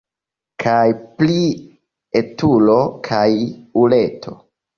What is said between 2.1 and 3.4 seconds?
etulo kaj